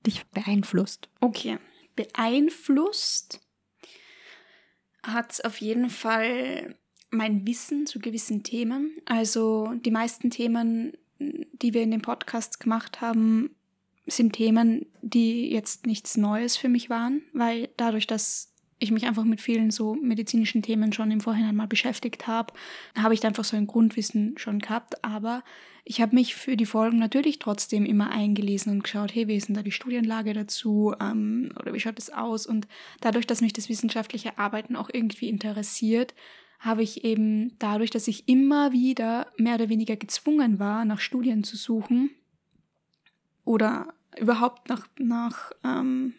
[0.07, 1.09] dich beeinflusst?
[1.20, 1.59] Okay.
[1.96, 3.40] Beeinflusst
[5.03, 6.76] hat es auf jeden Fall
[7.11, 8.96] mein Wissen zu gewissen Themen.
[9.05, 13.55] Also die meisten Themen, die wir in dem Podcast gemacht haben,
[14.07, 18.50] sind Themen, die jetzt nichts Neues für mich waren, weil dadurch, dass
[18.81, 22.53] ich mich einfach mit vielen so medizinischen Themen schon im Vorhinein mal beschäftigt habe,
[22.97, 25.05] habe ich da einfach so ein Grundwissen schon gehabt.
[25.05, 25.45] Aber
[25.85, 29.49] ich habe mich für die Folgen natürlich trotzdem immer eingelesen und geschaut, hey, wie ist
[29.49, 32.47] denn da die Studienlage dazu ähm, oder wie schaut es aus?
[32.47, 32.66] Und
[33.01, 36.14] dadurch, dass mich das wissenschaftliche Arbeiten auch irgendwie interessiert,
[36.59, 41.45] habe ich eben dadurch, dass ich immer wieder mehr oder weniger gezwungen war, nach Studien
[41.45, 42.11] zu suchen
[43.45, 46.14] oder überhaupt nach, nach ähm,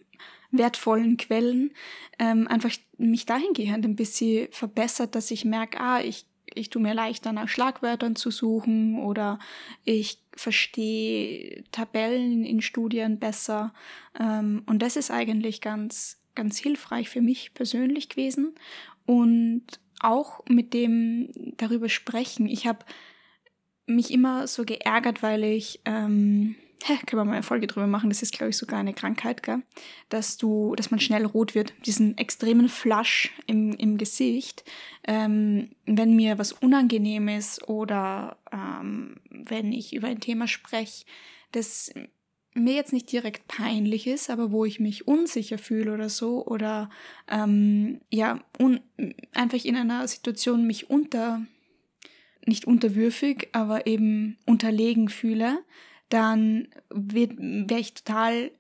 [0.52, 1.72] wertvollen Quellen,
[2.20, 6.94] ähm, einfach mich dahingehend ein bisschen verbessert, dass ich merke, ah, ich, ich tue mir
[6.94, 9.40] leichter nach Schlagwörtern zu suchen oder
[9.86, 13.74] ich verstehe Tabellen in Studien besser.
[14.20, 18.54] Ähm, und das ist eigentlich ganz, ganz hilfreich für mich persönlich gewesen.
[19.06, 19.64] Und
[20.00, 22.48] auch mit dem darüber sprechen.
[22.48, 22.86] Ich habe
[23.86, 26.56] mich immer so geärgert, weil ich ähm,
[26.88, 29.44] hä, können wir mal eine Folge drüber machen, das ist, glaube ich, sogar eine Krankheit,
[29.44, 29.62] gell?
[30.10, 34.64] dass du, dass man schnell rot wird, diesen extremen Flash im, im Gesicht,
[35.08, 41.06] ähm, wenn mir was unangenehm ist oder ähm, wenn ich über ein Thema spreche,
[41.52, 41.94] das
[42.54, 46.90] mir jetzt nicht direkt peinlich ist, aber wo ich mich unsicher fühle oder so oder
[47.30, 48.82] ähm, ja un
[49.34, 51.46] einfach in einer Situation mich unter
[52.46, 55.60] nicht unterwürfig, aber eben unterlegen fühle,
[56.12, 58.52] dann wäre ich total,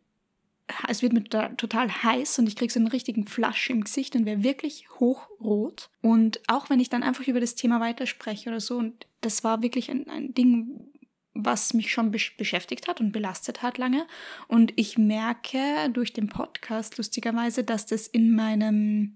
[0.87, 4.25] es wird mir total heiß und ich kriege so einen richtigen Flasch im Gesicht und
[4.25, 5.89] wäre wirklich hochrot.
[6.01, 9.61] Und auch wenn ich dann einfach über das Thema weiterspreche oder so, und das war
[9.61, 10.87] wirklich ein, ein Ding,
[11.33, 14.07] was mich schon beschäftigt hat und belastet hat lange.
[14.47, 19.15] Und ich merke durch den Podcast lustigerweise, dass das in meinem,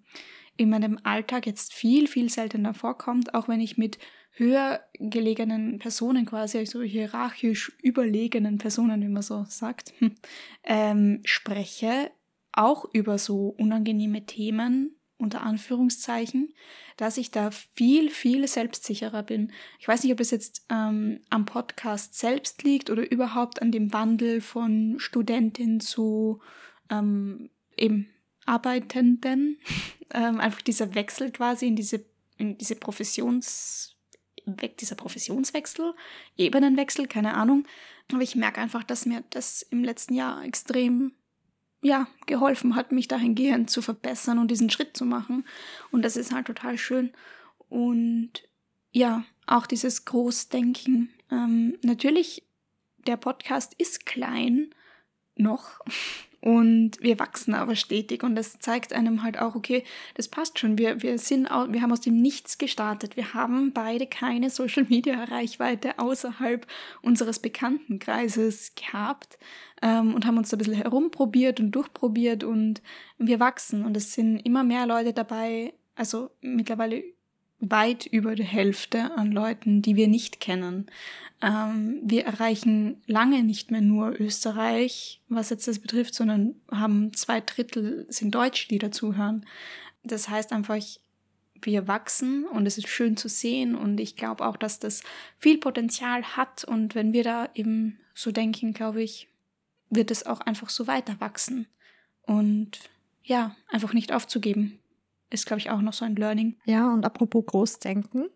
[0.58, 3.98] in meinem Alltag jetzt viel, viel seltener vorkommt, auch wenn ich mit
[4.36, 9.94] höher gelegenen Personen quasi, also hierarchisch überlegenen Personen, wie man so sagt,
[10.64, 12.12] ähm, spreche,
[12.52, 16.54] auch über so unangenehme Themen, unter Anführungszeichen,
[16.98, 19.52] dass ich da viel, viel selbstsicherer bin.
[19.80, 23.94] Ich weiß nicht, ob es jetzt ähm, am Podcast selbst liegt oder überhaupt an dem
[23.94, 26.42] Wandel von Studentin zu
[26.90, 28.10] ähm, eben
[28.46, 29.58] Arbeitenden.
[30.14, 32.06] ähm, einfach dieser Wechsel quasi in diese,
[32.38, 33.95] in diese Professions-
[34.46, 35.94] weg, dieser Professionswechsel,
[36.38, 37.66] Ebenenwechsel, keine Ahnung.
[38.12, 41.14] Aber ich merke einfach, dass mir das im letzten Jahr extrem
[41.82, 45.46] ja, geholfen hat, mich dahingehend zu verbessern und diesen Schritt zu machen.
[45.92, 47.14] Und das ist halt total schön.
[47.70, 48.32] Und
[48.92, 51.10] ja, auch dieses Großdenken.
[51.32, 52.44] Ähm, natürlich,
[53.06, 54.74] der Podcast ist klein
[55.36, 55.80] noch.
[56.46, 60.78] Und wir wachsen aber stetig und das zeigt einem halt auch, okay, das passt schon.
[60.78, 63.18] Wir, wir sind, wir haben aus dem Nichts gestartet.
[63.18, 66.68] Wir haben beide keine Social Media Reichweite außerhalb
[67.02, 69.40] unseres Bekanntenkreises gehabt
[69.82, 72.84] ähm, und haben uns da ein bisschen herumprobiert und durchprobiert und
[73.18, 77.15] wir wachsen und es sind immer mehr Leute dabei, also mittlerweile
[77.60, 80.88] weit über die Hälfte an Leuten, die wir nicht kennen.
[81.42, 87.42] Ähm, wir erreichen lange nicht mehr nur Österreich, was jetzt das betrifft, sondern haben zwei
[87.42, 89.46] Drittel sind Deutsche, die dazuhören.
[90.04, 90.78] Das heißt einfach,
[91.62, 95.02] wir wachsen und es ist schön zu sehen und ich glaube auch, dass das
[95.38, 99.28] viel Potenzial hat und wenn wir da eben so denken, glaube ich,
[99.90, 101.68] wird es auch einfach so weiter wachsen
[102.24, 102.80] und
[103.24, 104.80] ja, einfach nicht aufzugeben.
[105.36, 106.56] Ist, glaube ich, auch noch so ein Learning.
[106.64, 108.30] Ja, und apropos Großdenken,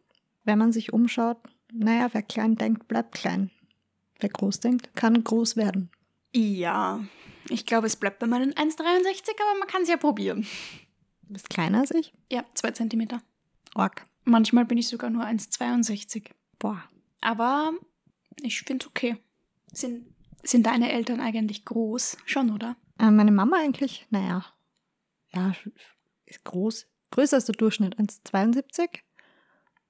[0.43, 1.37] wenn man sich umschaut,
[1.71, 3.51] naja, wer klein denkt, bleibt klein.
[4.19, 5.91] Wer groß denkt, kann groß werden.
[6.35, 6.99] Ja,
[7.47, 10.45] ich glaube, es bleibt bei meinen 1,63, aber man kann es ja probieren.
[11.21, 12.13] Du bist kleiner als ich?
[12.29, 13.21] Ja, zwei Zentimeter.
[13.75, 14.05] Org.
[14.25, 16.31] Manchmal bin ich sogar nur 1,62.
[16.59, 16.83] Boah.
[17.21, 17.71] Aber
[18.41, 19.15] ich finde es okay.
[19.71, 20.05] Sind,
[20.43, 22.17] sind deine Eltern eigentlich groß?
[22.25, 22.75] Schon, oder?
[22.99, 24.45] Äh, meine Mama eigentlich, naja.
[25.31, 25.53] Ja,
[26.25, 26.88] ist groß.
[27.11, 28.99] Größer als der Durchschnitt, 1,72.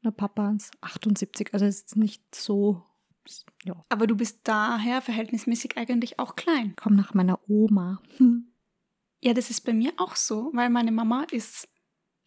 [0.03, 1.53] Der Papa 1,78.
[1.53, 2.83] Also ist nicht so.
[3.63, 3.83] Ja.
[3.89, 6.73] Aber du bist daher verhältnismäßig eigentlich auch klein.
[6.77, 8.01] Komm nach meiner Oma.
[8.17, 8.45] Hm.
[9.21, 11.67] Ja, das ist bei mir auch so, weil meine Mama ist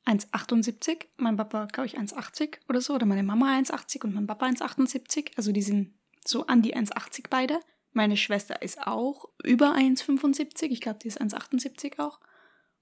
[0.04, 4.46] 1,78, mein Papa, glaube ich, 1,80 oder so, oder meine Mama 1,80 und mein Papa
[4.46, 5.30] 1,78.
[5.36, 7.60] Also die sind so an die 1,80 beide.
[7.92, 10.64] Meine Schwester ist auch über 1,75.
[10.64, 12.20] Ich glaube, die ist 1,78 auch.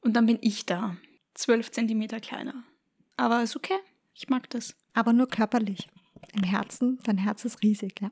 [0.00, 0.96] Und dann bin ich da.
[1.40, 2.64] 12 Zentimeter kleiner.
[3.16, 3.78] Aber ist okay.
[4.14, 4.74] Ich mag das.
[4.92, 5.88] Aber nur körperlich.
[6.34, 8.10] Im Herzen, dein Herz ist riesig, ja.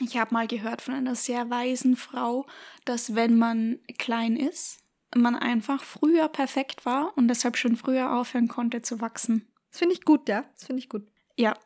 [0.00, 2.46] Ich habe mal gehört von einer sehr weisen Frau,
[2.84, 4.78] dass wenn man klein ist,
[5.16, 9.48] man einfach früher perfekt war und deshalb schon früher aufhören konnte zu wachsen.
[9.70, 10.44] Das finde ich gut, ja.
[10.54, 11.08] Das finde ich gut.
[11.36, 11.56] Ja.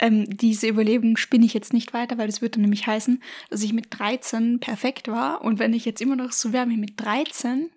[0.00, 3.72] Ähm, diese Überlegung spinne ich jetzt nicht weiter, weil das würde nämlich heißen, dass ich
[3.72, 7.70] mit 13 perfekt war und wenn ich jetzt immer noch so wäre wie mit 13,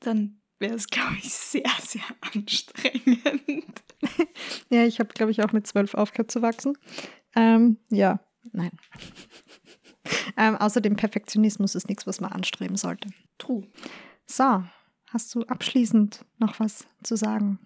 [0.00, 3.82] dann wäre es, glaube ich, sehr, sehr anstrengend.
[4.70, 6.76] ja, ich habe, glaube ich, auch mit 12 aufgehört zu wachsen.
[7.34, 8.20] Ähm, ja,
[8.52, 8.72] nein.
[10.36, 13.08] ähm, außerdem Perfektionismus ist nichts, was man anstreben sollte.
[13.38, 13.66] True.
[14.26, 14.64] So,
[15.08, 17.58] hast du abschließend noch was zu sagen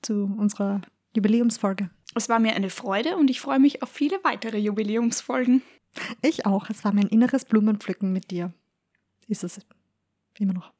[0.00, 0.80] zu unserer
[1.14, 1.90] Jubiläumsfolge?
[2.14, 5.62] Es war mir eine Freude und ich freue mich auf viele weitere Jubiläumsfolgen.
[6.22, 6.68] Ich auch.
[6.70, 8.52] Es war mein inneres Blumenpflücken mit dir.
[9.28, 9.60] Ist es
[10.38, 10.72] immer noch.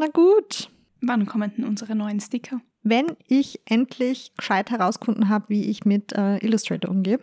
[0.00, 0.70] Na gut.
[1.00, 2.60] Wann kommen denn unsere neuen Sticker?
[2.82, 7.20] wenn ich endlich gescheit herausgefunden habe, wie ich mit äh, Illustrator umgehe.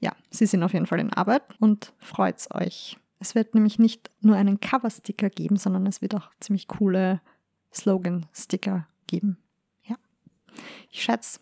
[0.00, 2.98] Ja, sie sind auf jeden Fall in Arbeit und freut's euch.
[3.18, 7.20] Es wird nämlich nicht nur einen Cover-Sticker geben, sondern es wird auch ziemlich coole
[7.72, 9.38] Slogan-Sticker geben.
[9.84, 9.96] Ja.
[10.90, 11.40] Ich schätze,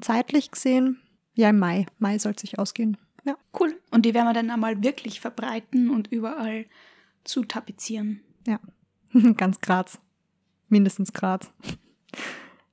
[0.00, 0.98] zeitlich gesehen,
[1.34, 1.86] ja, im Mai.
[1.98, 2.96] Mai soll sich ausgehen.
[3.24, 3.36] Ja.
[3.58, 3.80] Cool.
[3.90, 6.66] Und die werden wir dann einmal wirklich verbreiten und überall
[7.24, 8.20] zu tapezieren.
[8.46, 8.58] Ja.
[9.36, 10.00] Ganz Graz.
[10.68, 11.50] Mindestens Graz.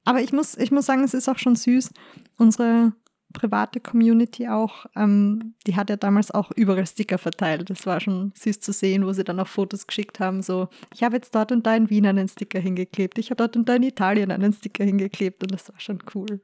[0.06, 1.92] Aber ich muss, ich muss sagen, es ist auch schon süß.
[2.38, 2.94] Unsere
[3.34, 7.70] private Community auch, ähm, die hat ja damals auch überall Sticker verteilt.
[7.70, 10.42] Das war schon süß zu sehen, wo sie dann auch Fotos geschickt haben.
[10.42, 13.18] So, ich habe jetzt dort und da in Wien einen Sticker hingeklebt.
[13.18, 16.42] Ich habe dort und da in Italien einen Sticker hingeklebt und das war schon cool.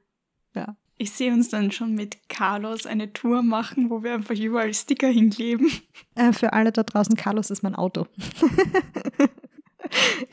[0.55, 0.75] Ja.
[0.97, 5.07] Ich sehe uns dann schon mit Carlos eine Tour machen, wo wir einfach überall Sticker
[5.07, 5.71] hinkleben.
[6.15, 8.07] Äh, für alle da draußen, Carlos ist mein Auto.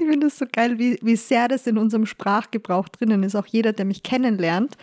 [0.07, 3.35] Ich finde es so geil, wie, wie sehr das in unserem Sprachgebrauch drinnen ist.
[3.35, 4.77] Auch jeder, der mich kennenlernt,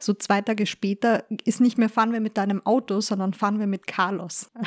[0.00, 3.66] so zwei Tage später ist nicht mehr fahren wir mit deinem Auto, sondern fahren wir
[3.66, 4.50] mit Carlos.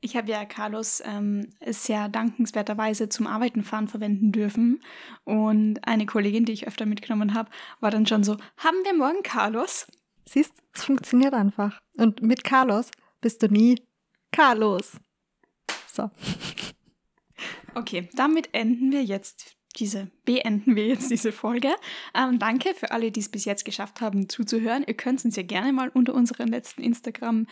[0.00, 4.82] Ich habe ja Carlos ähm, sehr dankenswerterweise zum Arbeiten fahren verwenden dürfen.
[5.24, 7.48] Und eine Kollegin, die ich öfter mitgenommen habe,
[7.80, 9.86] war dann schon so, haben wir morgen Carlos?
[10.28, 11.80] Siehst, es funktioniert einfach.
[11.96, 12.90] Und mit Carlos
[13.22, 13.80] bist du nie
[14.30, 14.98] Carlos.
[15.90, 16.10] So.
[17.74, 21.74] Okay, damit enden wir jetzt diese, beenden wir jetzt diese Folge.
[22.14, 24.84] Ähm, danke für alle, die es bis jetzt geschafft haben zuzuhören.
[24.86, 27.46] Ihr könnt uns ja gerne mal unter unseren letzten Instagram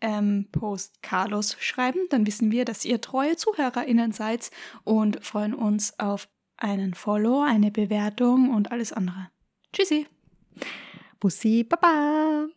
[0.00, 2.00] ähm, Post Carlos schreiben.
[2.10, 4.50] Dann wissen wir, dass ihr treue ZuhörerInnen seid
[4.84, 9.30] und freuen uns auf einen Follow, eine Bewertung und alles andere.
[9.72, 10.06] Tschüssi.
[11.18, 12.48] Bussi, Baba.